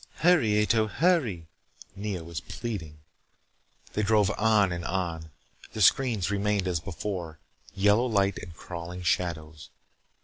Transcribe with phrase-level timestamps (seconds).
[0.25, 0.87] "Hurry, Ato.
[0.87, 1.47] Hurry,"
[1.95, 2.97] Nea was pleading.
[3.93, 5.29] They drove on and on.
[5.73, 7.37] The screens remained as before.
[7.75, 9.69] Yellow light and crawling shadows.